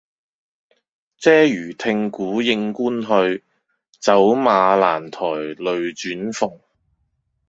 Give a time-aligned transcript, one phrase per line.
[1.19, 3.43] 嗟余聽鼓應官去，
[3.99, 5.21] 走馬蘭台
[5.61, 6.59] 類轉蓬。